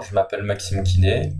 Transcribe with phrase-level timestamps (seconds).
[0.00, 1.32] Je m'appelle Maxime Kiné.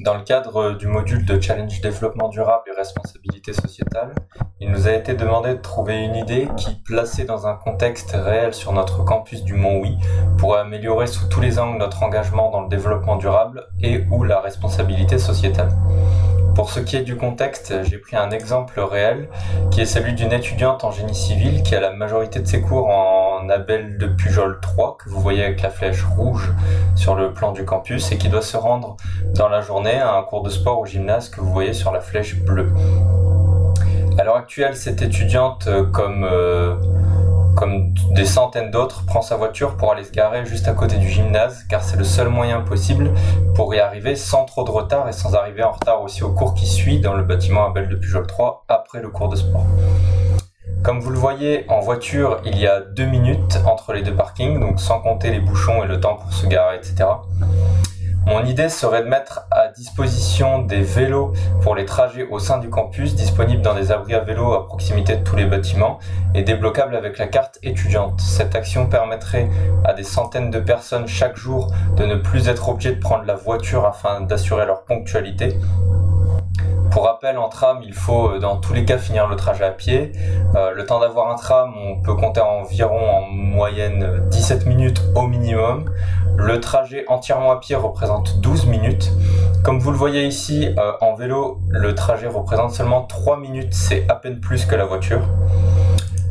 [0.00, 4.14] Dans le cadre du module de Challenge Développement durable et responsabilité sociétale,
[4.60, 8.54] il nous a été demandé de trouver une idée qui, placée dans un contexte réel
[8.54, 9.96] sur notre campus du Mont-Oui,
[10.38, 14.40] pourrait améliorer sous tous les angles notre engagement dans le développement durable et ou la
[14.40, 15.70] responsabilité sociétale.
[16.54, 19.28] Pour ce qui est du contexte, j'ai pris un exemple réel
[19.72, 22.88] qui est celui d'une étudiante en génie civil qui a la majorité de ses cours
[22.88, 26.52] en Abel de Pujol 3, que vous voyez avec la flèche rouge
[26.94, 28.96] sur le plan du campus, et qui doit se rendre
[29.34, 32.00] dans la journée à un cours de sport au gymnase que vous voyez sur la
[32.00, 32.72] flèche bleue.
[34.18, 36.76] À l'heure actuelle, cette étudiante, euh, comme euh,
[37.54, 41.08] comme des centaines d'autres, prend sa voiture pour aller se garer juste à côté du
[41.08, 43.12] gymnase, car c'est le seul moyen possible
[43.54, 46.54] pour y arriver sans trop de retard et sans arriver en retard aussi au cours
[46.54, 49.66] qui suit dans le bâtiment Abel de Pujol 3 après le cours de sport.
[50.94, 54.60] Comme vous le voyez, en voiture, il y a deux minutes entre les deux parkings,
[54.60, 57.06] donc sans compter les bouchons et le temps pour se garer, etc.
[58.28, 62.70] Mon idée serait de mettre à disposition des vélos pour les trajets au sein du
[62.70, 65.98] campus, disponibles dans des abris à vélos à proximité de tous les bâtiments
[66.32, 68.20] et débloquables avec la carte étudiante.
[68.20, 69.48] Cette action permettrait
[69.84, 73.34] à des centaines de personnes chaque jour de ne plus être obligés de prendre la
[73.34, 75.58] voiture afin d'assurer leur ponctualité
[76.94, 79.72] pour rappel, en tram, il faut euh, dans tous les cas finir le trajet à
[79.72, 80.12] pied.
[80.54, 85.26] Euh, le temps d'avoir un tram, on peut compter environ en moyenne 17 minutes au
[85.26, 85.90] minimum.
[86.36, 89.10] Le trajet entièrement à pied représente 12 minutes.
[89.64, 94.06] Comme vous le voyez ici, euh, en vélo, le trajet représente seulement 3 minutes, c'est
[94.08, 95.22] à peine plus que la voiture.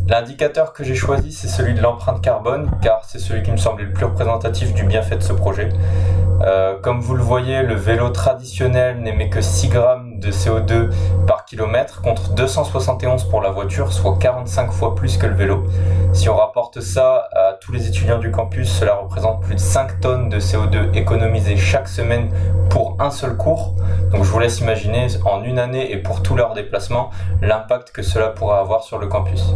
[0.08, 3.84] L'indicateur que j'ai choisi, c'est celui de l'empreinte carbone, car c'est celui qui me semblait
[3.84, 5.68] le plus représentatif du bienfait de ce projet.
[6.82, 10.90] Comme vous le voyez, le vélo traditionnel n'émet que 6 grammes de CO2
[11.28, 15.64] par kilomètre contre 271 pour la voiture, soit 45 fois plus que le vélo.
[16.14, 20.00] Si on rapporte ça à tous les étudiants du campus, cela représente plus de 5
[20.00, 22.30] tonnes de CO2 économisées chaque semaine
[22.70, 23.76] pour un seul cours.
[24.12, 27.10] Donc je vous laisse imaginer en une année et pour tout leur déplacement
[27.42, 29.44] l'impact que cela pourra avoir sur le campus.